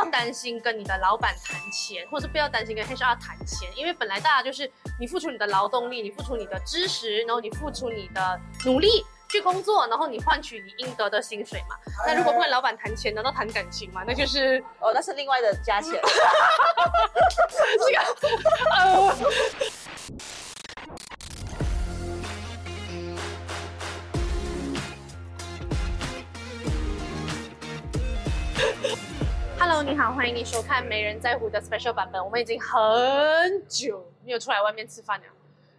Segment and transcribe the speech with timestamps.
[0.00, 11.76] 要担心跟你的老板谈钱，或者是不要担心跟 HR 谈钱，因为本来大家就是你付出你的劳动力，你付出你的知识，然后你付出你的努力去工作，然后你换取你应得的薪水嘛。
[12.06, 14.02] 那如果不跟老板谈钱，难道谈感情吗？
[14.06, 15.92] 那就 是哦，那是另外的加钱。
[17.78, 18.00] 这个
[18.76, 19.14] 呃。
[29.80, 32.22] Hello，你好，欢迎你收看《没人在乎》的 Special 版本。
[32.22, 35.24] 我们已经很久没有出来外面吃饭了。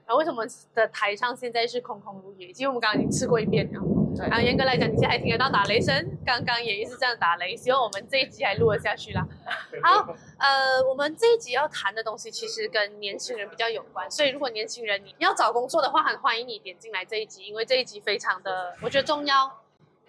[0.07, 0.43] 然后为什么
[0.73, 2.51] 的台上现在是空空如也？
[2.51, 3.79] 其实我们刚刚已经吃过一遍了。
[4.17, 4.27] 对。
[4.27, 7.55] 然后严格来讲，你现在还听得到打雷声，刚刚也一直这样打雷。
[7.55, 9.23] 希望我们这一集还录得下去啦。
[9.83, 19.59] 好，呃，我们这一集要谈的东西其实跟年轻人比较有关，所以如果年轻人你要找工作的话，很欢迎你点进来这一集，因为这一集非常的我觉得重要。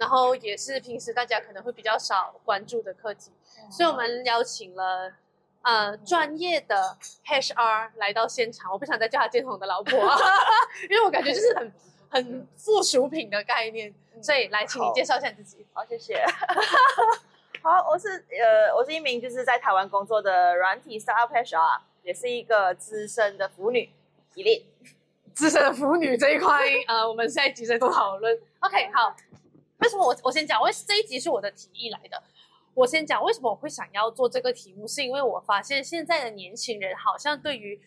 [0.03, 3.31] 然后也是平时大家可能会比较少关注的课题，
[3.71, 5.13] 所以我们邀请了
[5.63, 8.73] 呃专业的 HR 来到现场。
[8.73, 9.93] 我不想再叫他建宏的老婆，
[10.91, 11.73] 因为我感觉就是很
[12.11, 13.95] 很附属品的概念。
[14.21, 15.65] 所以来，请你介绍一下自己。
[15.73, 16.21] 好，谢谢。
[17.63, 23.89] 好，我是呃，我是一名就是在台湾工作的软体 startup HR，也是一个资深的腐女
[24.35, 24.67] 一例。
[25.33, 28.37] 资深的腐女这一块，呃，我们下一集再多讨论。
[28.59, 29.15] OK，好。
[29.83, 30.63] 为什么我我先讲？
[30.63, 32.23] 为这一集是我的提议来的。
[32.75, 37.79] 我先讲为什么我会想要做这个题目，是因为我发现现在的年轻人好像对于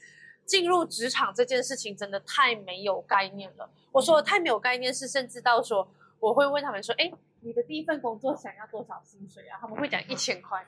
[0.46, 3.68] 进入职场这件事情真的太没有概念了。
[3.92, 5.88] 我说的太没有概念是，甚至到说
[6.20, 10.64] 我会问他们说：“哎，你的第一份工作想要多少薪水啊？”他们会讲一千块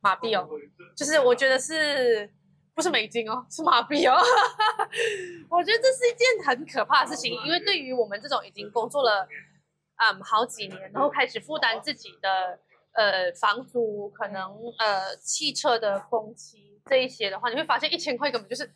[0.00, 0.48] 马币哦，
[0.96, 2.28] 就是我觉得是
[2.74, 4.16] 不是美金哦，是马币哦。
[5.48, 9.28] 我觉得这是一件很可怕的事情，因为对于我们这种已经工作了。
[9.96, 12.58] 嗯，好几年，然后开始负担自己的
[12.92, 18.70] 呃房租，可能呃汽车的工期这一些的话，你会发现一千块根本就是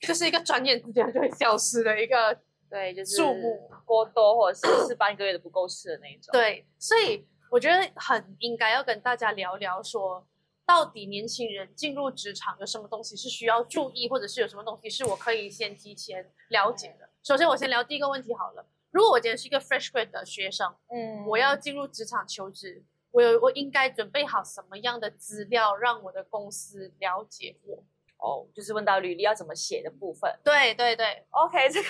[0.00, 2.38] 就是一个转眼之间就会消失的一个
[2.70, 6.32] 对，就是数目过多或者是是半个月都不够吃的那一种。
[6.32, 10.26] 对，所以我觉得很应该要跟大家聊聊，说
[10.64, 17.10] 到底年轻人进入职场有什么东西是需要注意，或者是有什么东西是我可以先提前了解的。
[17.22, 18.66] 首先，我先聊第一个问题好了。
[18.92, 27.82] 如果我今天是一个 fresh grad 的学生，嗯，我要进入职场求职，我有我应该准备好什么样的资料，让我的公司了解我？
[28.18, 30.30] 哦，就是问到履历要怎么写的部分。
[30.44, 31.88] 对对对，OK， 这个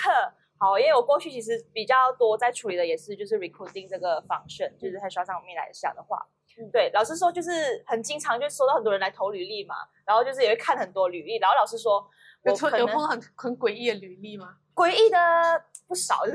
[0.57, 6.25] 好，因为我过去其实比较多在处理的也是就是 recruiting 这个 function，就是在刷上面来讲的话，
[6.71, 9.75] 对，老师说就是很经常就收到很多人来投履历嘛，
[10.05, 12.09] 然后就是也会看很多履历，然后老师说，
[12.43, 14.57] 有有碰到很很诡异的履历吗？
[14.75, 15.65] 诡异的。
[15.85, 16.23] 不少，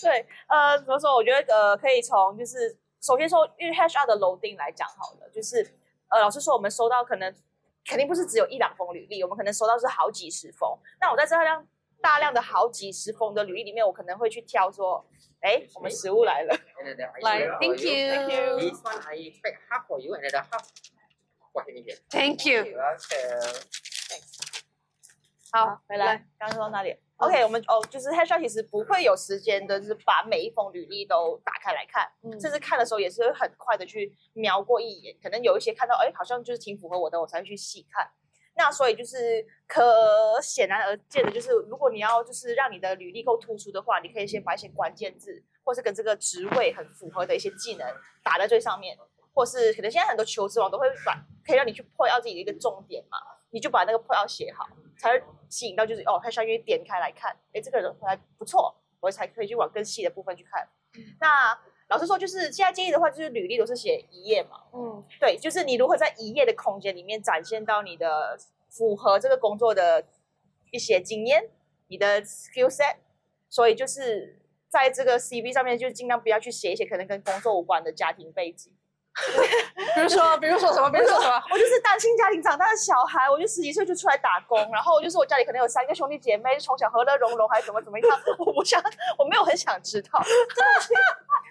[0.00, 1.14] 对，呃，怎么说？
[1.14, 5.58] 我觉得，呃，可以从就是首先说，因为 HR 的楼顶来讲好了，就是
[6.08, 7.32] 呃，老师说我们收到可能
[7.84, 10.76] 肯定不是只有一两封履历，我们可能收到是好几十封。
[11.00, 11.64] 那我在这样
[12.00, 15.06] 大量的好几十封的履历里面，我可能会去挑说，
[15.42, 16.56] 哎，我们食物来了，
[17.20, 18.58] 来， Thank you，Thank you。
[18.58, 20.66] This one I expect half for you and the half
[21.52, 21.98] for him here.
[22.10, 22.64] Thank you.
[25.56, 32.06] 好，回来，刚刚说到哪里？OK，我们哦，就是 HR 其实不会有时间的，就是把每一封履历都打开来看，
[32.38, 38.06] 甚至看的时候也是会很快的去瞄过一眼，可能有一些看到，哎，好像就是挺符合我的，我才会去细看。
[38.54, 47.86] 那所以就是可显然而见的，就是如果你要就是让你的履历够突出的话，你可以先把一些关键字，或是跟这个职位很符合的一些技能
[48.22, 48.94] 打在最上面，
[49.32, 51.14] 或是可能现在很多求职网都会把
[51.46, 53.16] 可以让你去破掉自己的一个重点嘛，
[53.56, 54.68] 你就把那个破要写好，
[54.98, 55.22] 才会。
[55.48, 60.68] 吸引到就是哦，他相当于点开来看，哎，这个人还不错，我才可以去往更细的部分去看。
[61.20, 61.56] 那
[61.88, 64.64] 老实说，就是现在建议的话，就是履历都是写一页嘛。
[64.74, 68.36] 嗯，对，就是你如何在一页的空间里面展现到你的
[68.68, 70.04] 符合这个工作的
[70.72, 71.48] 一些经验，
[71.86, 72.96] 你的 skill set。
[73.48, 78.72] 所以就是在这个 CV 上面，就尽量不要去写一些可能跟工作无关的家庭背景。
[79.94, 80.90] 比如说，比如说什么？
[80.90, 81.42] 比如说什么？
[81.50, 88.20] 我就是单亲家庭长大的小孩，我就十几岁就出来打工，然后就是我家里可能有三个兄弟姐妹，从小和乐融融，还是怎么怎么样？
[88.38, 88.82] 我不想，
[89.18, 90.22] 我没有很想知道。
[90.54, 90.64] 真
[90.94, 91.00] 的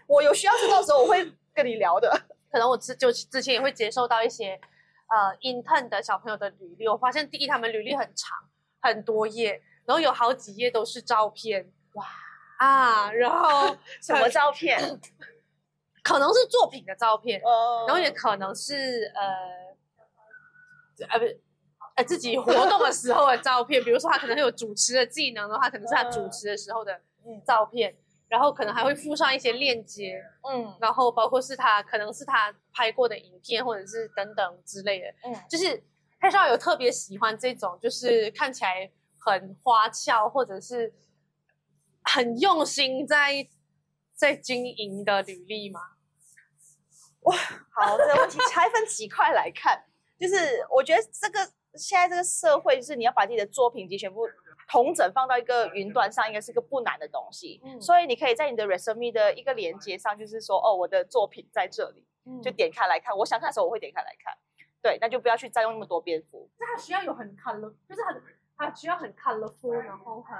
[0.07, 2.09] 我有需要知道的时候，我会跟你聊的。
[2.51, 4.59] 可能我之就之前也会接受到一些
[5.07, 8.37] 呃 intern 的小朋友的履历，我发现第一他们履历很长，
[8.81, 12.05] 很多页，然后有好几页都是照片，哇
[12.59, 14.79] 啊，然后什么照片？
[16.05, 17.41] 可能是作品的照片，
[17.87, 21.41] 然后也可能是呃，呃不是，
[21.95, 23.81] 呃自己活动的时候的照片。
[23.83, 27.01] 比如说他可能有主持的技能的话，可能是他主持的时候的
[27.43, 27.97] 照片。
[28.27, 30.75] 然后可能还会附上一些链接，嗯。
[30.79, 35.35] 然后包括是他可能是他拍过的影片，或者是等等之类的，嗯。
[35.49, 35.81] 就是
[36.19, 40.93] 黑少有特别喜欢这种，就是看起来很花俏，或者是
[42.03, 43.47] 很用心在
[44.15, 45.69] 在经营的履历
[47.31, 47.37] 吗？
[47.71, 49.83] 好，这个问题拆分几块来看，
[50.19, 51.39] 就是我觉得这个
[51.75, 54.27] 现在这个社会，就是你要把自己的作品集全部
[54.67, 57.61] 同整放到一个云端上，应该是个不难的东西。
[57.63, 62.05] 嗯所以你可以在你的 resume 的一个连接上，就是说，哦，我的作品在这里，
[62.41, 63.15] 就点开来看。
[63.17, 64.33] 我想看的时候，我会点开来看。
[64.81, 66.47] 对，那就不要去占用那么多篇幅。
[66.59, 68.21] 那它需要有很 color，就是很
[68.57, 70.37] 它需要很 colorful，然后很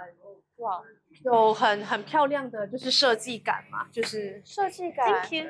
[0.57, 0.81] 哇，
[1.23, 5.05] 有很很漂亮的就是设计感嘛，就是设计感。
[5.05, 5.49] Thank you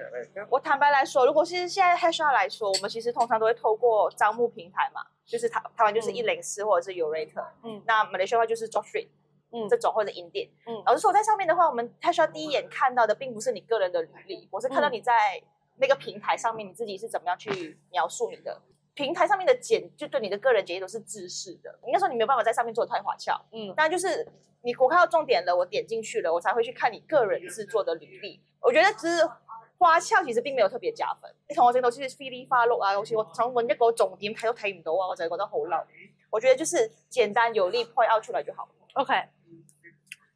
[0.50, 9.10] 我坦白来说，如果是现在 h a s h 来说，我们其实通常都会透过招募平台嘛，就是台台湾就是嗯一零四或者是 Urate，嗯那马来西亚的话就是 Job Street，
[9.52, 10.50] 嗯这种或者 Indeed。
[10.66, 15.40] 嗯老实说，在上面的话，我们 HR 第一眼看到的并不是你个人的履历，我是看到嗯你在
[15.78, 18.60] 那个平台上面你自己是怎么样去描述你的。
[18.96, 23.40] 平台上面的简就对你的个人简历都是自视的，应该说你没有办法在上面做的太花俏。
[23.52, 24.26] 嗯但就是
[24.62, 28.42] 你我看到重点了，我点进去了，我才会去看你个人制作的履历。
[28.62, 29.30] 我觉得只是
[29.78, 31.30] 花俏其實並沒有特別加分。
[31.48, 35.86] 你同我整到好似飛哩花碌啊，好似我想揾一個重點睇都睇唔到啊，我就係覺得好嬲。
[36.32, 38.68] 我覺得就是簡單有力 point out 出來就好。
[38.94, 39.14] OK，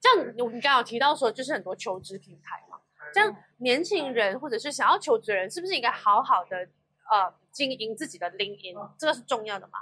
[0.01, 2.77] 这样我们刚刚有提到说，就是很多求職平台嘛，
[3.13, 6.57] 这样年轻人或者是想要求职人，是不是应该好好的
[7.09, 8.95] 呃经营自己的 LinkedIn？
[8.97, 9.79] 这个是重要的嘛？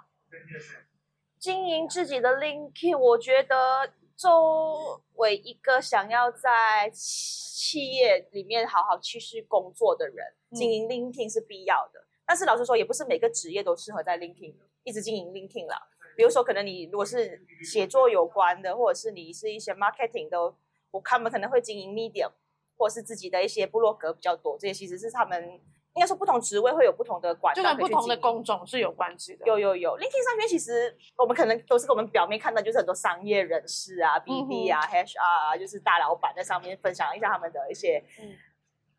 [1.37, 12.03] 经营自己的 LinkedIn，我觉得作为一个想要在企业里面好好繼續工作的人，经营 LinkedIn 是必要的。
[12.25, 15.79] 但是老实说，也不是每个职业都适合在 LinkedIn 一直经营 LinkedIn 啦。
[16.15, 20.55] 比如说，可能你如果是写作有关的，或者是你是一些 marketing 的，
[20.89, 22.31] 我他们可能会经营 Medium，
[22.75, 24.57] 或者是自己的一些部落格比较多。
[24.57, 25.61] 这些其实是他們
[25.97, 29.47] 應該說不同职位会有不同的管就道跟不同的工种是有关系的。
[29.47, 38.35] 有有有，LinkedIn 上面其实我们可能都是我们表面看到，就是很多商业人士啊、BD 啊、HR 啊，就是大老板在上面分享一下他们的一些嗯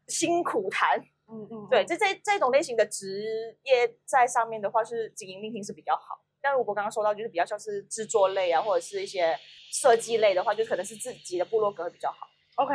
[0.08, 0.98] 辛苦谈。
[1.30, 6.24] 嗯嗯，对，这这这种类型的职业在上面的话，是经营 LinkedIn 是比较好。
[6.40, 9.38] 但如果刚刚说到就是比较像是制作类啊，或者是一些
[9.70, 12.26] 设计类的话，就可能是自己的部落格會比较好。
[12.56, 12.72] OK，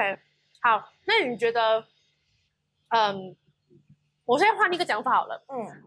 [0.62, 1.84] 好，那你觉得，
[2.90, 3.36] 嗯，
[4.26, 5.84] 我现在换一个讲法好了，嗯。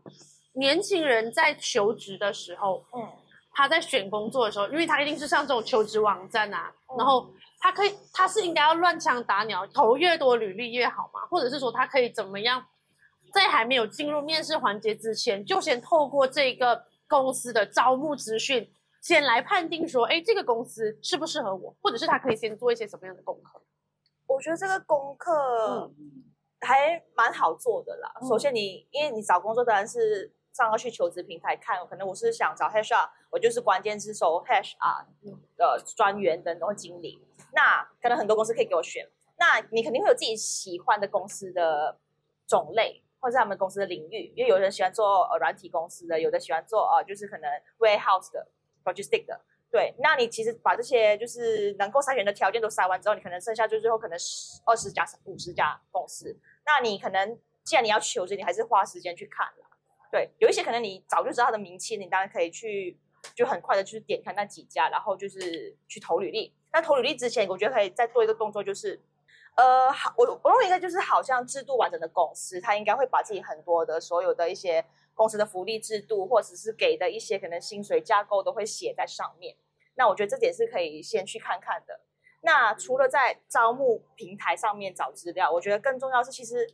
[0.53, 3.07] 年轻人在求职的时候，嗯。
[3.53, 6.99] 他在选工作的时候，因为他一定是上这种求职网站啊，嗯。
[6.99, 12.63] 然后他可以，他是应该要乱枪打鸟，投越多履历越好嘛，或者是说他可以怎么样，
[13.33, 23.61] 在还没有进入面试环节之前，就先透过这个公司的招募资讯，先来判定说，哎，这个公司适不适合我，或者是他可以先做一些什么样的功课？
[24.27, 26.25] 我觉得这个功课嗯
[26.61, 28.13] 還蠻好做的啦。
[28.21, 35.07] 嗯首先你，因为你找工作当然是上要去求职平台看，可能我是想找 HR，我就是關鍵字搜 HR
[35.57, 37.23] 的专员等或经理。
[37.53, 39.07] 那可能很多公司可以给我选，
[39.39, 41.99] 那你肯定会有自己喜欢的公司的
[42.47, 44.33] 种类，或者是他们公司的领域。
[44.35, 48.49] 因为有人喜欢做呃软体公司的，有的喜欢做呃就是可能 warehouse 的、
[48.85, 49.41] logistic 的。
[49.71, 56.35] 对，那你其實把這些就是能夠篩選的條件都筛完之後，你可能剩下就最後可能十、二十家、五十家公司。
[56.65, 59.69] 那你可能既然你要求職，你還是花時間去看啦。
[60.11, 62.97] 對，有一些可能你早就知道它的名气，你當然可以去
[63.35, 66.53] 就很快的去點開那幾家，然後就是去投履歷。
[66.73, 69.01] 那投履歷之前，我覺得可以再做一個動作，就是
[69.57, 74.85] 呃，好，我我認為應該就是好像制度完整的公司，它應該會把自己很多的所有的一些
[75.17, 79.57] 公司的福利制度，或者是给的一些可能薪水架构都会写在上面。
[79.95, 81.99] 那我觉得这点是可以先去看看的。
[82.43, 86.65] 那除了在招募平台上面找资料，我觉得更重要是，其实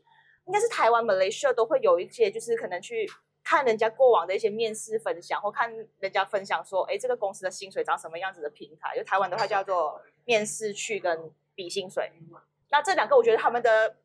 [0.44, 3.08] 应该是台灣、馬來西亞都会有一些，就是可能去
[3.44, 8.96] 看人家过往的一些面试分享，或看人家分享说，哎，这个公司的薪水长什么样子的平台。
[8.96, 12.10] 就台湾的话叫做面试去跟比薪水。
[12.70, 13.96] 那这两个我觉得他们的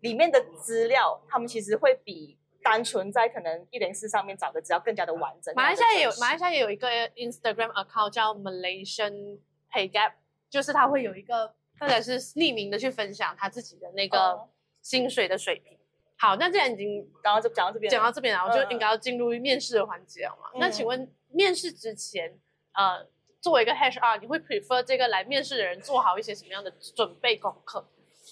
[0.00, 5.54] 里面的资料，他们其实会比單純在可能一零四上面找的資料更加的完整。
[5.54, 9.38] 马来西亚也有，更加的真實馬來西亚也有一个 Instagram account 叫 Malaysian
[9.70, 10.14] Pay Gap，
[10.50, 14.48] 就是他会有一个或者是匿名的去分享他自己的那個哦
[14.82, 15.78] 薪水的水平。
[16.18, 20.50] 好，那既然已经然後就讲到这边，讲到这边了，我就应该要进入面试的环节了嘛。
[20.54, 22.36] 嗯那请问面试之前，
[22.72, 23.06] 呃，
[23.40, 27.86] 作为一个 HR，你会 prefer 这个来面试的人做好一些什么样的准备功课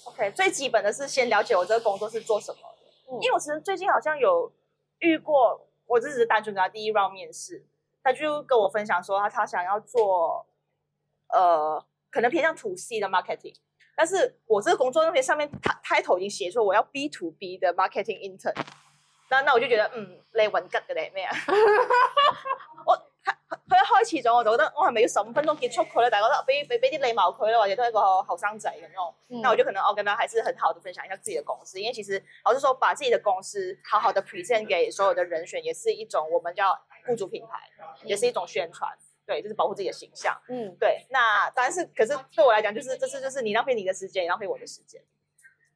[0.06, 2.73] ？OK，最基本的是先了解我这个工作是做什麼的，嗯
[3.20, 4.52] 因为我其实最近好像有
[4.98, 7.64] 遇过，我这只是单纯跟他第一 round 面试，
[8.02, 10.46] 他就跟我分享说他他想要做，
[11.28, 13.54] 呃，可能偏向 to C 的 marketing，
[13.96, 18.54] 但是我这个工作那边上面他开头已经写说我要 B to B 的 marketing intern，
[19.30, 21.36] 那那我就觉得嗯，你揾吉嘅咧咩啊？
[23.74, 26.08] 我佢一開始咗我就覺得我係咪要十五分鐘結束佢咧？
[26.10, 29.14] 但係覺得俾俾俾啲禮貌佢啦，或者都係一個後生仔咁樣。
[29.28, 37.58] 嗯那我就可能我，跟他還是很好的分享一下自己的公司，因為其實老實說，把自己的公司好好的 present 給所有的人選，也是一種我們叫雇主品牌，
[38.04, 38.88] 也是一種宣傳，
[39.26, 40.38] 對，就是保護自己的形象。
[40.48, 45.02] 嗯，对，那当然是，可是对我来讲，就是这次就是你浪费你的时间，也浪费我的时间。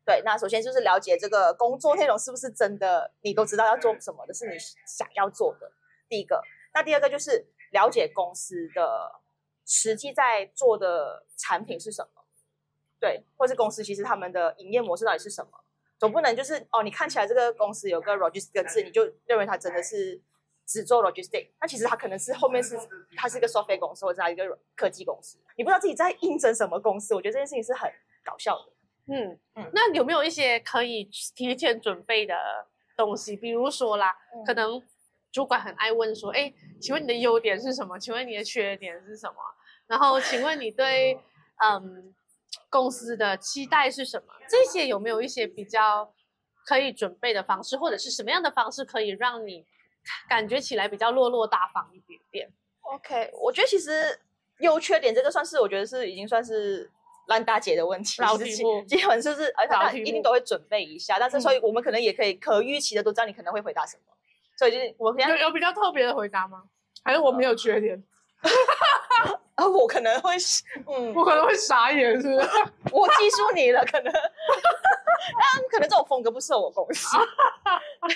[0.05, 5.71] 对，那首先就是了解这个工作内容是不是真的你都知道要做什么的，是你想要做的。
[6.09, 6.40] 第一个，
[6.73, 9.20] 那第二个就是了解公司的
[9.64, 12.22] 实际在做的产品是什么，
[13.00, 15.50] 对，或是公司其实他们的营业模式到底是什么。
[15.98, 20.20] 总不能就是哦，你看起来这个公司有个 logistic 字，你就认为它真的是
[20.64, 22.78] 只做 logistic，那其实它可能是后面是
[23.16, 27.90] 它是一个 software 公司或者它一个科技公司，你不知道自己在应征什么公司，我觉得这件事情是很
[28.25, 28.72] 搞笑的。
[29.10, 32.34] 嗯嗯那有没有一些可以提前准备的
[32.96, 33.37] 东西？
[33.37, 34.80] 比如说啦，嗯可能
[35.32, 37.99] 主管很爱问说：“哎，请问你的优点是什么？
[37.99, 39.37] 请问你的缺点是什么？
[39.87, 41.18] 然后，请问你对
[41.62, 42.14] 嗯
[42.70, 44.32] 公司的期待是什么？
[44.49, 46.12] 这些有没有一些比较
[46.66, 49.64] 可以准备的方式，或者是什么样的方式可以让你
[50.28, 52.50] 感觉起来比较落落大方一点点
[52.82, 54.18] ？OK，我觉得其实
[54.61, 56.90] 优缺点这个算是我觉得是已经算是
[57.26, 64.02] 烂大姐的问题，老题目 基本就是而且一定都会准备一下，但是所以我们可能也可以可预期的都知道你可能会回答什么，
[64.58, 66.64] 所以就是我现在有有比较特别的回答吗？
[67.04, 68.02] 还是我没有缺点？
[69.54, 70.34] 啊，我可能会
[70.86, 72.48] 嗯，我可能会傻眼，是不是？
[72.92, 77.16] 我记住你了，可能，但 可能这种风格不适合我公司，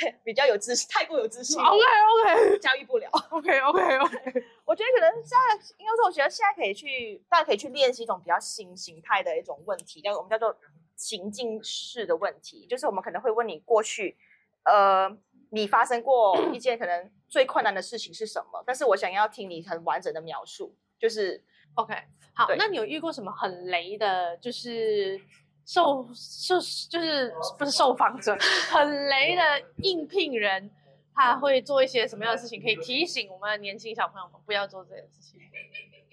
[0.00, 3.08] 对，比较有自信，太过有自信 OK OK 驾驭不了。
[3.30, 10.56] OK OK OK，我觉得可能现在应该说，我觉得现在可以去，大家可以去练习一种比较新形态的一种问题，叫我们叫做
[10.94, 14.16] 情境式的问题，就是我们可能会问你过去，
[14.64, 15.10] 呃，
[15.52, 18.62] 你发生过一件可能最困难的事情是什么？
[18.66, 21.44] 但是我想要听你很完整的描述，就是。
[21.74, 21.94] OK，
[22.34, 25.18] 好，那你有遇过什么很雷的，就是
[25.64, 26.56] 受受
[26.90, 28.36] 就是不是受访者，
[28.70, 29.42] 很雷的
[29.78, 30.70] 应聘人，
[31.14, 35.40] 他会做一些什么样的事情，可以提醒我们的年轻小朋友们不要做这件事情？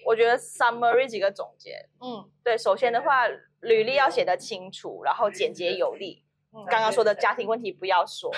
[0.06, 3.28] 我觉得 summary 几个总结，嗯，对，首先的话，
[3.60, 6.24] 履历要写得清楚，然后简洁有力。
[6.52, 8.28] 嗯刚刚说的家庭问题不要说，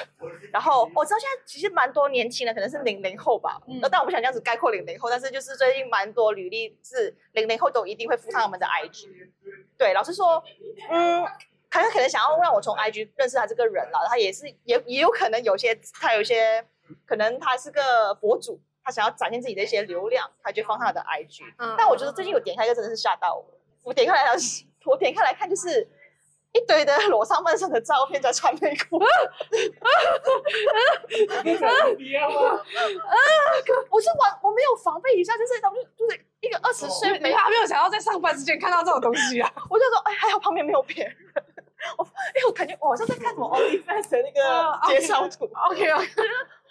[0.52, 3.58] 然后我知道现在其实蛮多年轻人可能是零零后吧，
[3.90, 9.08] 但我不想这样子概括零零后，但是就是最近蛮多履历是零零后都一定会附上我们的 IG。
[9.78, 10.44] 对，老实说，
[10.90, 11.24] 嗯，
[11.70, 16.62] 他可能想要让我从 IG 认识他这个人了，他也是也也有可能有些他有些
[17.06, 21.42] 可能他是个博主，他想要展现自己的一些流量，他就放他的 IG。
[21.56, 23.44] 嗯但我觉得最近有点开一个真的是吓到我，
[23.84, 25.88] 我点开来是， 我点开来看就是
[26.52, 29.04] 一堆的裸上半身的照片在穿内裤，我
[34.00, 39.50] 是完我没有防备一下，就是他们就是一个二十岁没你还没有想要在上班之前看到这种东西啊？
[39.70, 41.16] 我就说，哎，还好旁边没有别人。
[41.98, 45.50] 我，哎，我感觉我好像在看什么 OnlyFans 的那哦个介绍图。
[45.70, 46.06] OK OK，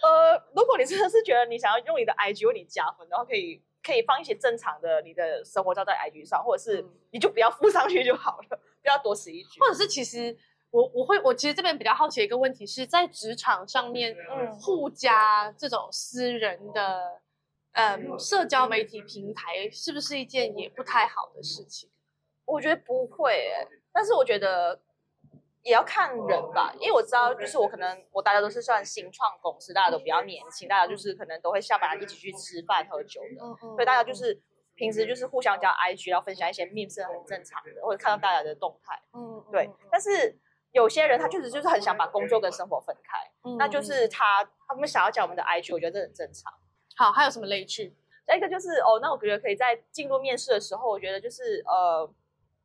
[0.04, 9.60] 呃，如果你真的是觉得你想要用你的 IG 为你加分，然后可以可以放一些正常的你的生活照在 IG 上，或者是嗯你就不要附上去就好了，不要多此一举。
[9.60, 10.38] 或者是其实
[10.70, 17.22] 我我会我其实这边比较好奇的一个问题是在职场上面，嗯互加这种私人的
[17.74, 21.90] 嗯社交媒体平台，是不是一件也不太好的事情？
[22.46, 24.82] 我觉得不会、欸，但是我觉得
[25.64, 34.42] 也要看人吧，因为我知道，就是我可能我大家都是算新创公司，大家都比较年轻，大家就是可能都会下班一起去吃饭喝酒的，嗯嗯所以大家就是
[34.82, 39.70] 平时就是互相加 IG，然后分享一些 meme 是很正常的，或者看到大家的动态，嗯对。
[39.92, 40.36] 但是
[40.72, 46.52] 有些人他确实就是很想把工作跟生活分开，嗯那就是他他们想要加我们的 IG，我觉得这很正常。
[46.96, 47.96] 好，还有什么雷区？
[48.26, 52.12] 再一个就是哦，那我觉得可以在进入面试的时候，我觉得就是呃，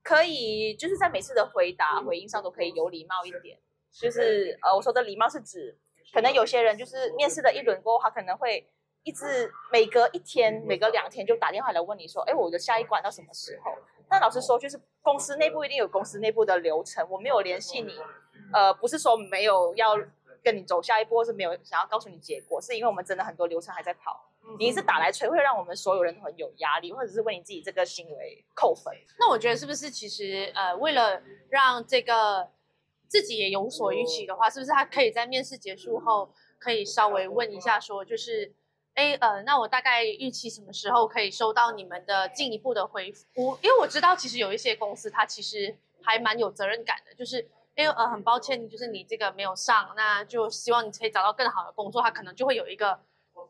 [0.03, 3.59] 可以就是在每次的回答回应上都可以有礼貌一点。
[3.93, 5.79] 就是呃，我说的礼貌是指，
[6.15, 8.67] 可能有些人就是面试的一轮过后，他可能会
[9.07, 13.71] 一直每隔一天、每隔两天就打电话来问你说，哎，我的下一关到什么时候？
[14.11, 17.93] 那老实说，就是公司内部一定有公司内部的流程，我没有联系你，
[18.53, 19.97] 呃，不是说没有要
[20.43, 24.29] 跟你走下一步，或是没有想要告诉你结果，是因为我们真的很多流程还在跑。
[24.59, 28.93] 你一直打来催，会让我们所有人都很有压力，或者是为你自己这个行为扣分。
[29.21, 32.49] 那我觉得是不是其实呃，为了让这个
[33.07, 38.53] 自己也有所预期的话，是不是他可以在面试结束后可以稍微问一下说，就是
[38.97, 43.57] 哎呃，那我大概预期什么时候可以收到你们的进一步的回复？
[43.63, 52.99] 因为我知道其实有一些公司它其实还蛮有责任感的，就是因为呃很抱歉，就是你这个没有上，那就希望你可以找到更好的工作，他可能就会有一个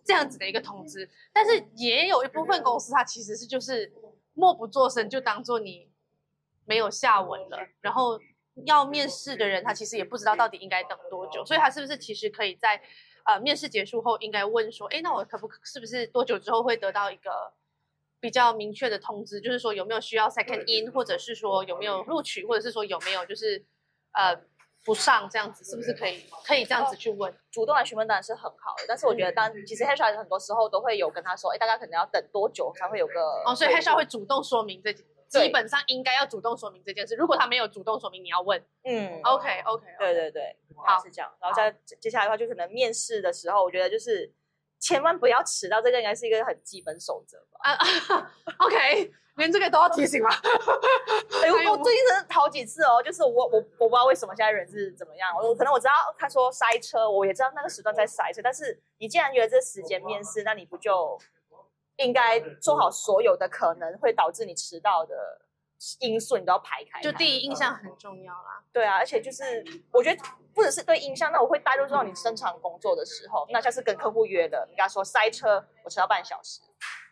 [0.04, 1.08] 这样子的一个通知。
[1.32, 3.92] 但是也有一部分公司，它其实是就是
[4.34, 5.88] 默不作声，就当做你
[6.64, 8.18] 没有下文了，然后
[8.64, 12.82] 要面试的人他其实也不知道到底应该等多久，所以他是不是其实可以在
[13.26, 17.52] 呃面试结束后应该问说，哎，那我可不是不是多久之后会得到一个
[18.20, 23.64] 比较明确的通知，就是说有没有需要 second in，或者是说有没有录取，或者是说有没有就是
[24.12, 24.34] 呃
[24.84, 27.34] 不上这样子，是不是可以可以这样子去问？
[27.50, 34.94] 主动来询问当然是很好的，但是我觉得当其实 HR 很多时候都会有跟他说，哎，大家可能要等多久才会有个哦，所以回 HR 会主动说明这
[35.28, 37.14] 基本上应该要主动说明这件事。
[37.16, 38.62] 如果他没有主动说明，你要问。
[38.84, 41.30] 嗯 OK OK，对对对，好是这样。
[41.40, 44.32] 然后再接下来的话，就可能面试的时候，我觉得就是
[44.78, 47.70] 千万不要迟到，这个应该是一个很基本守则吧。
[47.70, 50.30] 啊 OK，连这个都要提醒吗？
[51.42, 61.18] 哎，我我最近真的好几次哦，就是我我我不知道为什么现在人是怎么样，我可能我知道他说塞车，我也知道那个时段在塞车，但是你既然约这时间面试，那你不就
[61.96, 65.14] 应该做好所有的可能会导致你迟到的
[66.00, 67.00] 因素，你都要排开。
[67.00, 68.62] 就第一印象很重要啦。
[68.72, 70.22] 对啊，而且就是我觉得
[70.54, 76.60] 不只是对印象，那我会带入到你生产工作的时候，那下次跟客户约的，你跟他说塞车，我迟到半小时，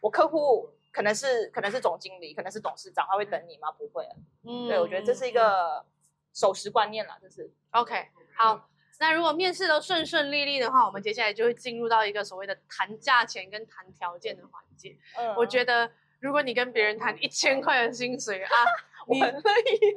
[0.01, 3.73] 我客户可能是可能是总经理，可能是董事长，他会等你吗？
[3.73, 4.17] 不会啊。
[4.45, 5.85] 嗯对，我觉得这是一个
[6.33, 7.51] 守时观念啦，就是。
[7.71, 8.69] OK，好。
[9.01, 14.97] 那如果面试都顺顺利利的话，我们接下来就会进入到一个所谓的谈价钱跟谈条件的环节。
[15.19, 18.51] 嗯我觉得，如果你跟别人谈一千块的薪水啊，
[19.09, 19.21] 你。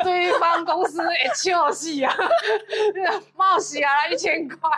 [0.03, 2.13] 对方公司会笑死啊，
[3.35, 4.69] 冒死啊，一千块，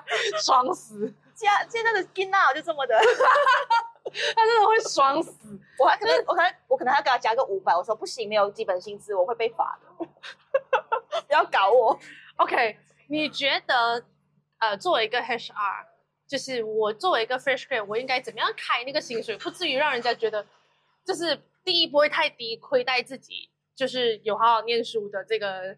[0.42, 2.96] 爽死，现在现在的 skin now 就这么的，
[4.36, 5.32] 他真的会爽死。
[5.78, 10.06] 我还可能我可能我可能还要给他加个五百，我说不行，没有基本薪资我会被罚的，
[11.28, 12.00] 不要搞我。
[12.38, 12.78] OK，
[13.10, 14.06] 你觉得
[14.60, 15.86] 呃，作为一个 HR，
[16.28, 20.46] 就是我作为一个 fresh grad，我应该怎么样开那个薪水，不至于让人家觉得
[21.06, 25.76] 就是第一不会太低，亏待自己就是有好好念书的这个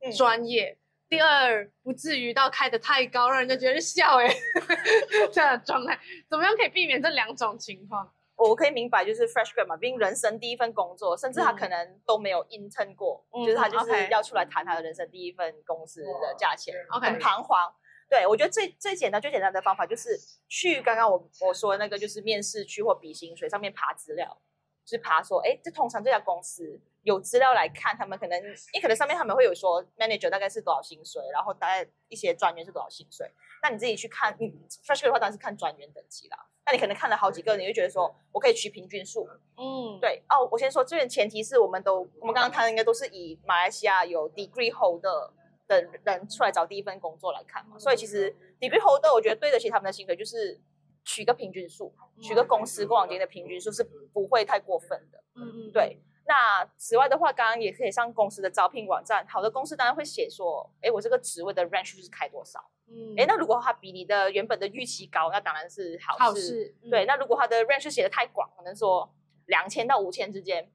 [0.00, 0.76] 嗯专业。
[1.08, 4.28] 第二，不至于到开的太高，让人家觉得笑哎、
[5.32, 8.12] 这样的状态，怎么样可以避免这两种情况？
[8.38, 11.56] 我可以明白，就是 fresh grad 嘛，毕竟人生第一份工作，甚至他嗯。
[11.56, 17.74] 可能都没有 intern 过，嗯就是他就是要出来谈他的人生第一份公司的价钱 OK 很彷徨。
[18.08, 20.16] 对我觉得最最简单、最简单的方法就是
[20.48, 24.40] 去刚刚我我说的那个，就是面试区或比薪水上面爬资料，
[24.84, 28.38] 就是爬说，哎，这通常这家公司有资料来看，他们可能，
[28.74, 33.26] 你可能上面他们会有说 manager 大概是多少薪水，然后大概一些专员是多少薪水，
[33.62, 34.52] 那你自己去看，你
[34.84, 36.36] fresh 的话当然是看专员等级啦。
[36.66, 45.30] 那你可能看了好几个，你就觉得说，我可以取平均数，嗯，对哦，我先说，这边前提是我们都，我们刚刚谈的应该都是以马来西亚有 degree holder
[45.66, 50.60] 的人出来找第一份工作来看嘛，所以其实 degree holder 我觉得对得起他们的薪水，就是
[51.06, 51.90] 取个平均数，
[52.20, 55.18] 取个公司过往经的平均数是不会太过分的。
[55.36, 66.22] 嗯嗯，对，那此外的话，刚刚也可以上公司的招聘网站，好的公司当然会写说，哎，我这个职位的 range 就是开多少，嗯，哎，那如果它比你的原本的预期高，那当然是好事。
[66.22, 69.10] 好事，嗯对，那如果它的 range 写的太广，可能说
[69.46, 70.70] 两千到五千之间，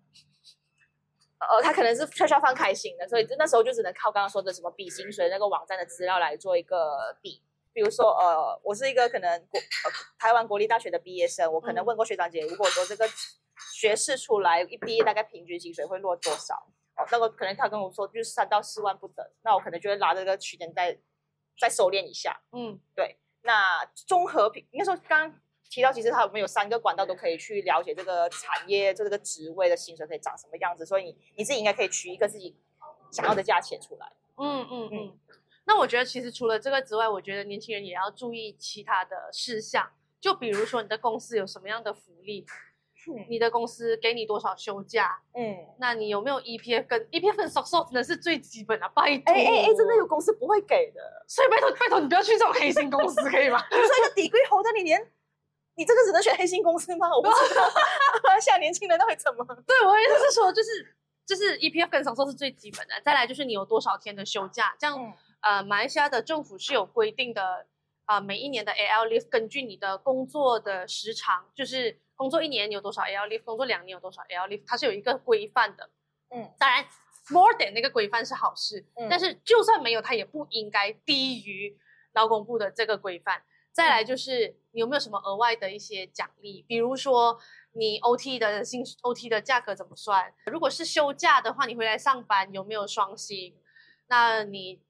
[1.37, 7.43] 呃，他可能是悄悄放开心的，所以那时候就只能靠刚刚说的什么比薪水那个网站的资料来做一个比。
[7.75, 13.03] 比如说，呃，我是一个可能国、呃、台湾国立大学的毕业生，我可能嗯问过学长姐，如果说这个
[13.73, 16.67] 学士出来一毕业大概平均薪水会落多少？
[16.95, 20.97] 哦，那个可能他跟我说就是三到四万不等，那我可能就会拿这个区间再
[21.59, 22.39] 再收敛一下。
[22.51, 32.55] 嗯对那综合评，应该说刚刚提到，其实它我们有三个管道都可以去了解这个产业这个职位的薪水可以长什么样子，所以你你自己应该可以取一个自己
[33.11, 34.11] 想要的价钱出来。
[34.37, 35.19] 嗯嗯嗯。
[35.65, 42.45] 那我觉得其实除了这个之外，我觉得年轻人也要注意其他的事项，就比如说你的公司有什么样的福利，
[43.07, 49.33] 嗯你的公司给你多少休假，嗯，那你有没有 EPF 跟 EPF 跟 SOC 真的是最基本的，拜托。
[49.33, 51.01] 哎哎哎，真的有公司不会给的。
[51.27, 53.61] 所以拜托拜托你不要去这种黑心公司，可以吗？
[53.71, 55.05] 你说一个底规 holder，你连
[55.75, 57.09] 你这个只能选黑心公司吗？
[57.15, 57.63] 我不知道，
[58.39, 59.43] 现在年轻人到底怎么？
[59.65, 67.65] 对，我的意思是说，就是就是 EPF 跟 SOC 是最基本的，再来就是你有多少天的休假，这样、嗯呃，马来西亚的政府是有规定的，
[68.05, 75.89] 啊、每一年的 AL leave 根据你的工作的时长，就是工作一年有多少 leave，工作两年有多少 leave，它是有一个规范的。
[76.29, 76.81] 嗯，当然
[77.27, 81.77] more than 那个规范是好事，嗯但是就算没有，它也不应该低于
[82.13, 83.43] 劳工部的这个规范。
[83.73, 87.37] 再来就是你有没有什么额外的一些奖励，比如说
[87.73, 90.33] 你 OT 的薪 OT 的价格怎么算？
[90.45, 93.53] 如果是休假的话，你回来上班有没有双薪？
[94.07, 94.81] 那你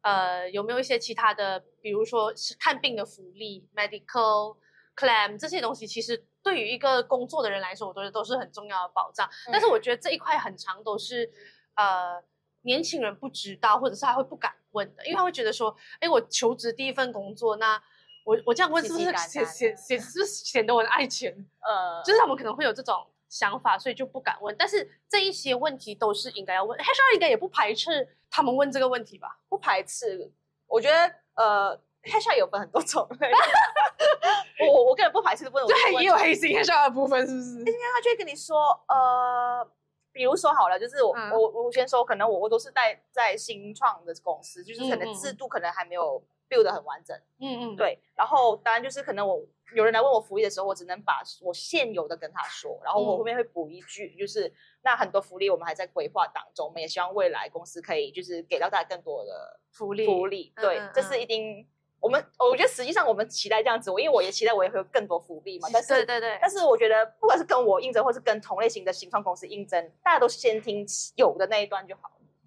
[0.00, 4.56] 呃有没有一些其他的，比如说是看病的福利、medical
[4.98, 9.28] claim 这些东西，其实对于一个工作的人来说，我觉得都是很重要的保障。
[9.52, 11.30] 但是我觉得这一块很长都是
[11.76, 12.20] 呃
[12.62, 17.80] 年轻人不知道，或者是他会不敢问的，因为他会觉得说，哎，我求职第一份工作，那
[18.24, 21.32] 我我这样问是不是显显显是显得我很爱钱？
[21.60, 24.54] 呃，就是他们可能会有这种想法，所以就不敢问。
[24.58, 29.38] 但是这一些问题都是应该要问，HR 应该也不排斥他们问这个问题吧？
[29.48, 30.32] 不排斥，
[30.66, 31.80] 我觉得呃。
[32.12, 33.30] 黑下有分很多种类，
[34.66, 35.66] 我我个人不排斥问。
[35.66, 37.64] 对，也有黑心黑下的部分，是不是？
[37.64, 38.56] 黑心他就会跟你说，
[38.88, 39.66] 呃，
[40.12, 47.16] 比如说好了，就是我我我先说，可能我我都是在在新创的公司，就是可能制度可能还没有 build 的很完整。
[47.40, 47.76] 嗯嗯。
[47.76, 49.40] 对，然后当然就是可能我
[49.74, 60.52] 有人来问我福利的时候，我只能把我现有的跟他说，然后我后面会补一句，就是那很多福利我们还在规划当中，我们也希望未来公司可以就是给到大家更多的福利福利。
[60.56, 61.68] 对，这是一定。
[62.00, 65.68] 我们我觉得实际上我们期待这样子，我因为我也期待我也会有更多福利嘛。
[65.72, 66.38] 但是对对对。
[66.40, 72.02] 但是我觉得不管是跟我应征，或是跟同类型的新创公司应征，大家都先听有的那一段就好。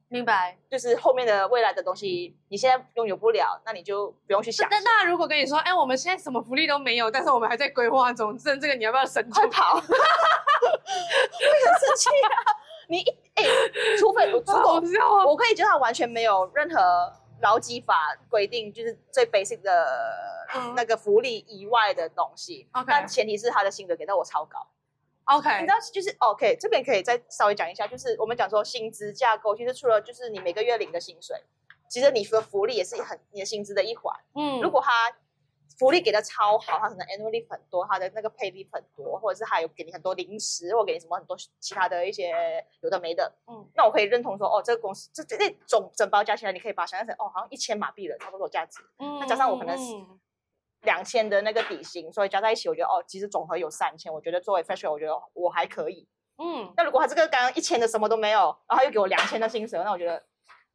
[0.07, 0.57] 明白。
[0.69, 4.67] 就是后面的未来的东西，你现在拥有不了，那你就不用去想。
[4.69, 9.21] 但那如果跟你说，哎，我们现在什么福利都没有，但是我们还在规划中，这这个你要不要省？
[9.29, 9.75] 快跑！
[9.75, 9.91] 为什么
[11.79, 12.27] 生气啊？
[12.87, 13.01] 你
[13.35, 13.43] 哎，
[13.97, 14.53] 除非如果
[15.25, 17.13] 我可以觉得他完全没有任何。
[17.41, 24.65] 劳基法规定就是最 basic 的那个福利以外的东西，但前提是他的薪资给到我超高。
[25.25, 31.37] OK，你知道就是 OK，这边可以再稍微讲一下，就是我们讲说薪资架构，其实除了就是你每个月领的薪水，
[31.89, 34.15] 其实你的福利也是很你的薪资的一环。
[34.35, 34.91] 嗯，如果他。
[35.81, 42.31] 福利给的超好，他可能 annual leave 很多，他的那个 pay leave 很多，或者是还有给你很多零食，或给你什么很多其他的一些
[42.81, 43.33] 有的没的。
[43.47, 48.79] 嗯，那我可以认同说，哦，这个公司这这那总整包加起来，你可以把它想象成，哦，好像一千马币了，差不多价值。
[48.99, 49.95] 嗯，那加上我可能是
[50.81, 56.07] 两千的那个底薪，所以加在一起，我觉得哦，其实总和有三千，我觉得作为 fresh，我觉得我还可以。
[56.37, 60.23] 嗯，那如果他这个刚刚一千的什么都没有，然后又给我两千的薪水，那我觉得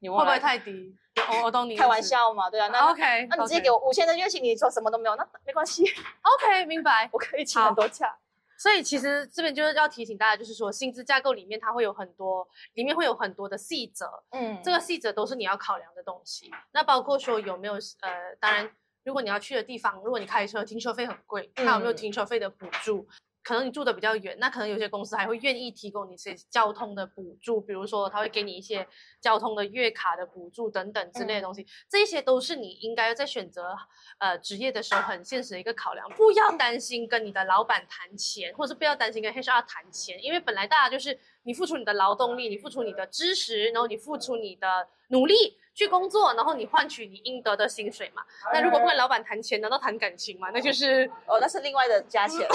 [0.01, 0.95] 你会不会太低？
[1.31, 5.83] 我我懂你开玩笑嘛，对啊，那 OK，那你直接给我五千的月薪，你说什么都没有，那 没关系。
[6.23, 8.17] OK，明白， 我可以请很多假。
[8.59, 16.51] 所以其实这边就是要提醒大家，就是说薪资架构里面它会有很多，里面会有很多的细则，嗯，这个细则都是你要考量的东西。
[16.73, 18.71] 那包括说有没有呃，当然
[19.05, 23.07] 如果你要去的地方，如果你开车停车费很贵，它有没有停车费的补助？
[23.47, 28.85] 可能你住的比较远，那可能有些公司还会愿意提供你一些交通的补助，比如说他会给你一些
[29.21, 33.77] 交通的月卡的补助等等之类的东西，这些都是你应该在选择
[34.19, 36.11] 呃职业的时候很现实的一个考量。
[36.17, 45.57] 不要担心跟你的老板谈钱，或者是不要担心跟 HR 谈钱，因为本来大家就是你付出你的劳动力，你付出你的知识，然后你付出你的努力。
[45.77, 48.23] 去工作，然后你换取你应得的薪水嘛？
[48.51, 50.49] 那如果不跟老板谈钱，难道谈感情吗？
[50.53, 52.49] 那就是哦，那是另外的加钱。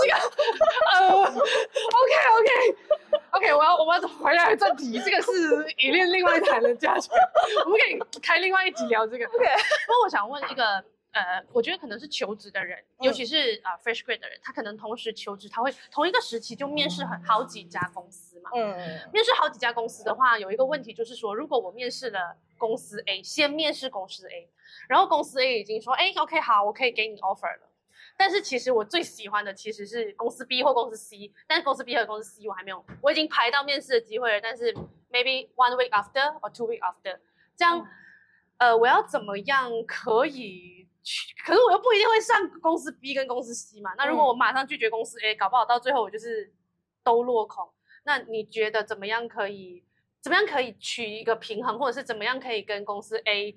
[0.00, 0.14] 这个
[0.94, 2.76] 呃，OK OK
[3.32, 5.30] OK，我要我们要回来正题，这个是
[5.76, 7.14] 一恋另外谈的价钱，
[7.66, 9.26] 我们可以开另外一集聊这个。
[9.26, 9.44] OK，
[9.88, 10.82] 那我想问一个。
[11.18, 18.50] 呃，我觉得可能是求职的人，尤其是啊 fresh grad 的人，他可能同时求职，他会同一个时期就面试很好几家公司嘛。
[18.54, 18.76] 嗯，
[19.12, 24.48] 面试好几家公司的话，有一个问题就是说，如果我面试了公司 A，先面试公司 A，
[24.88, 27.68] 然后公司 A 已经说，哎，OK，好，我可以给你 offer 了。
[28.16, 34.72] 但是其实我最喜欢的其实是公司 B 或公司 C，但是公司 B 和公司 C 我还没有，我已经排到面试的机会了，但是
[35.10, 37.16] maybe one week after or two week after，
[37.56, 37.86] 这样，
[38.58, 41.34] 呃，我要怎么样可以去？
[41.44, 43.94] 可是我又不一定会上公司 B 跟公司 C 嘛。
[43.96, 46.52] 那如果我马上拒绝公司 A，搞不好到最后我就是
[47.02, 47.68] 都落空。
[48.04, 49.84] 那你觉得怎么样可以？
[50.20, 53.56] 怎么样可以取一个平衡，或者是怎么样可以跟公司 A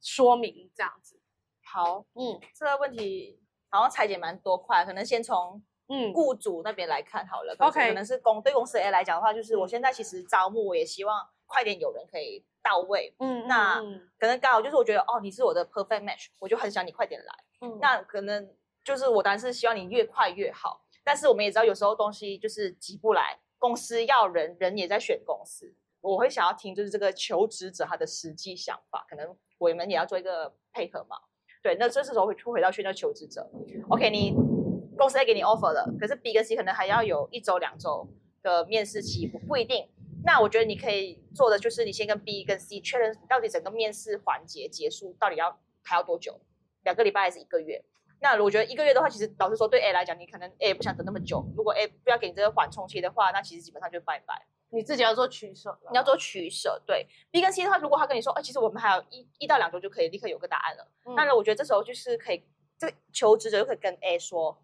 [0.00, 1.20] 说明这样子？
[1.62, 7.54] 好，嗯，这个问题好像拆解蛮多块，可能先从嗯雇主那边来看好了。
[7.58, 12.42] OK，可能是公对公司 A 来讲的话，就是我现在其实招募，我也希望快点有人可以。
[12.62, 13.80] 到位，嗯，那
[14.18, 18.48] 可能刚好就是我觉得哦，你是我的 perfect match，我就很想你快点来，嗯，那可能
[18.84, 31.16] 就是我当然是希望你越快越好，但是我们也知道有时候东西就是急不来，公司要人，人也在选公司，我会想要听就是这个求职者他的实际想法，可能我们也要做一个配合嘛，
[31.62, 33.50] 对，那这时候会回到去那求职者
[33.88, 34.34] ，OK，你
[34.96, 38.06] 公司在给你 offer 了，可是 B 跟 C 可能还要有一周两周
[38.42, 39.88] 的面试期，不不一定。
[40.24, 46.40] 那我觉得你可以做的就是，你先跟 B 跟 C 确认到底整个面试环节结束到底要还要多久。
[46.82, 47.84] 两个礼拜还是一个月？
[48.22, 51.42] 那我觉得一个月的话，其实老实说，对 A 来讲，你可能 A 也不想等那么久。
[51.56, 54.46] 如果 A 不要给你这个缓冲期的话，那其实基本上就拜拜。
[54.72, 56.80] 你自己要做取舍，你要做取舍。
[56.86, 60.86] 对 B 跟 C 的话，如果他跟你说，哎、其实我们还有一一到两周就可以立刻有个答案了。
[61.06, 62.44] 嗯那我觉得这时候就是可以，
[62.78, 64.62] 这求职者就可以跟 A 说，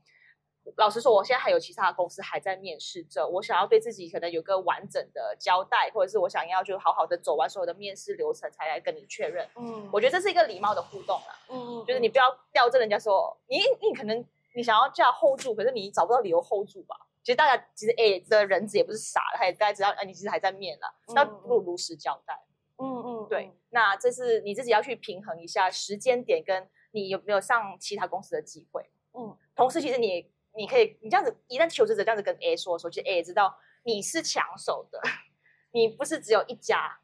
[0.77, 9.49] 老实说，我现在还有其他的公司还在面试着，我想要对自己可能有个完整的交代，或者是我想要就好好的走完所有的面试流程才来跟你确认。
[9.57, 14.25] 嗯我觉得这是一个礼貌的互动啦，嗯就是你不要吊着人家说，你你可能
[14.55, 16.97] 你想要这样 hold 住，可是你找不到理由 hold 住吧。
[17.23, 22.41] 其实大家其实哎的人子也不是傻的，他也大概知道，哎、你其实还在面了，要嗯嗯如如实交代。
[22.79, 28.89] 嗯嗯对，那这是你自己要去平衡一下时间点，跟你有没有上其他公司的机会。
[29.15, 35.01] 嗯，同时其实你你可以，你这样子一旦求职者这样子跟 A 说的时候，其实 A 也知道你是抢手的，
[35.73, 37.01] 你不是只有一家。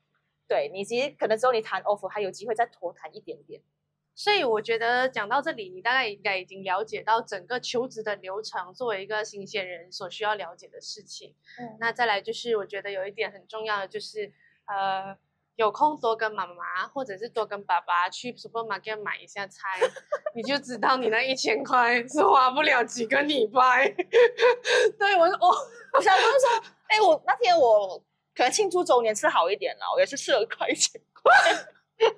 [0.49, 3.63] 对你其实可能只有你谈 offer 还有机会再多谈一点点。
[4.15, 11.35] 所以我觉得讲到这里，你大概应该已经了解到整个求职的流程，作为一个新鲜人所需要了解的事情。
[11.59, 14.31] 嗯那再来就是，我觉得有一点很重要的就是，
[14.67, 15.17] 呃，
[15.57, 19.81] 有空多跟妈妈或者是多跟爸爸去 supermarket 买一下菜，
[20.35, 23.89] 你就知道你那一千块是花不了几个礼拜。
[24.99, 25.55] 对我我
[25.93, 27.99] 我想就是说，哎、我那天我
[28.35, 31.33] 可能庆祝周年吃好一点了，我也是吃了快一千块。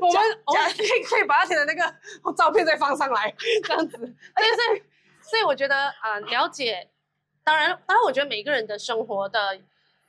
[0.00, 3.34] 我们我们可以可以把那天的那个照片再放上来，
[3.64, 3.96] 这样子。
[4.34, 4.84] 但是，
[5.22, 6.90] 所以我觉得呃，了解，
[7.42, 9.58] 当然当然，我觉得每个人的生活的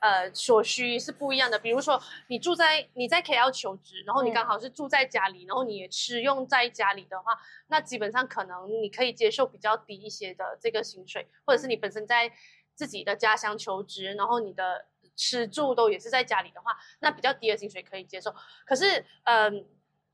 [0.02, 1.58] 呃所需是不一样的。
[1.58, 7.32] 比如说，你住在你在 KL 求职，然后你嗯刚好是住在家里，然后你也吃用在家里的话，
[7.68, 12.32] 那基本上可能你可以接受比较低一些的这个薪水，或者是你本身在
[12.76, 14.86] 自己的家乡求职，然后你的
[15.16, 18.34] 吃住都也是在家里的话，那比较低的薪水可以接受。
[18.66, 19.66] 可是，嗯，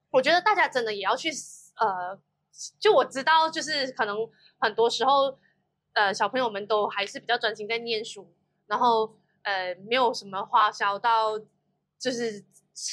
[0.10, 1.30] 我觉得大家真的也要去，
[1.80, 2.19] 呃，
[2.80, 4.17] 就我知道，就是可能
[4.60, 5.38] 很多时候，
[5.93, 8.34] 呃，小朋友们都还是比较专心在念书，
[8.65, 9.15] 然后
[9.47, 11.39] 呃，没有什么花销到
[11.97, 12.43] 就是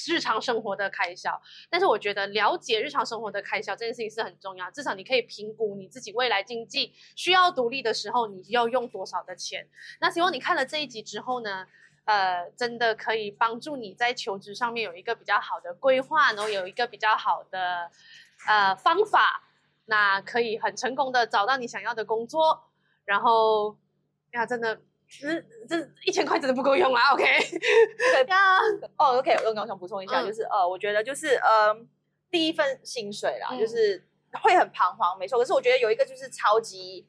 [0.06, 1.42] 日常生活的开销。
[1.68, 9.68] 但是我觉得了解日常生活的开销这件事情是很重要，至少你可以评估你自己未来经济需要独立的时候，你要用多少的钱。
[10.00, 11.66] 那希望你看了这一集之后呢，
[12.04, 17.90] 呃，真的可以帮助你在求职上面有一个比较好的规划，然后有一个比较好的
[18.46, 19.42] 呃方法，
[19.86, 22.70] 那可以很成功的找到你想要的工作。
[23.04, 23.76] 然后
[24.32, 27.24] 呀，真的，这这一千块真的不够用啊，OK？
[27.96, 28.56] 对呀，
[28.98, 31.74] 哦，OK，我刚想补充一下，嗯就是呃，我觉得就是呃，
[32.30, 34.02] 第一份薪水啦，嗯就是
[34.42, 35.38] 会很彷徨，没错。
[35.38, 37.06] 可是我觉得有一个就是超级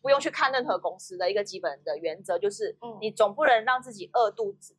[0.00, 4.76] 不用去看任何公司的一个基本的原则，就是嗯你总不能让自己饿肚子。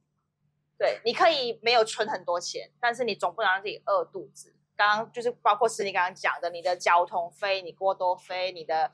[0.77, 4.53] 对，你可以没有存很多钱，但是你总不能让自己饿肚子。
[4.75, 8.91] 刚刚就是包括是你刚刚讲的，你的交通费、你过多费、你的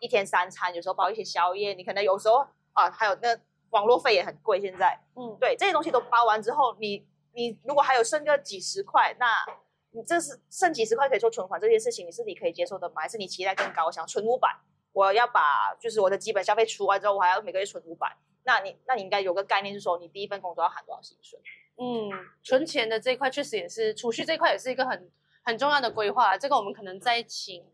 [0.00, 3.38] 一天三餐，有时候包一些宵夜，你可能有时候啊，还有那
[3.70, 4.98] 网络费也很贵，现在。
[5.14, 9.44] 嗯，对，这些东西都包完之后，你你如果还有剩个几十块，那
[9.90, 13.02] 你这是剩几十块可以做存款这件事情，你是你可以接受的吗？
[13.02, 14.48] 还是你期待更高，想存五百？
[14.92, 18.14] 我要把就是我的基本消费除完之后，我还要每个月存五百。
[18.44, 21.38] 那你那你应该有个概念，是说你第一份工作要含多少薪水？
[21.78, 22.10] 嗯，
[22.42, 25.10] 存钱的这一块确实也是储蓄这一块也是一个很
[25.44, 26.36] 很重要的规划。
[26.36, 27.64] 这个我们可能再请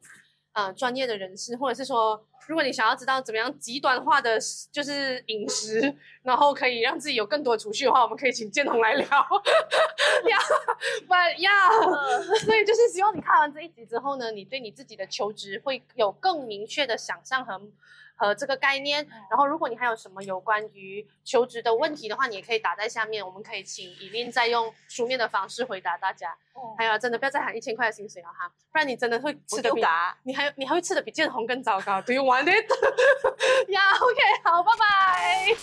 [0.53, 4.39] 呃专业的人士，或者是说，如果你想要知道怎么样极端化的，
[4.73, 9.07] 就是饮食，然后可以让自己有更多的储蓄的话，我们可以请建宏来聊。
[9.07, 10.39] 呀，
[11.07, 11.51] 不呀，
[12.45, 17.61] 所以就是希望你看完这一集之后呢，你对你自己的求职会有更明确的想象和
[18.18, 19.02] 和这个概念。
[19.31, 26.37] 然后，如果你还有什么有关于求职的问题的话，你也可以打在下面，我们可以请伊琳再用书面的方式回答大家。
[26.76, 30.14] 还有，真的不要再喊一千块的薪水了哈，不然你真的会吃的比嘎。
[30.24, 32.02] 你还有你还会吃的比建宏更糟糕。
[32.02, 32.68] Do you want it？
[33.70, 35.57] 呀、yeah,，OK，好，拜拜。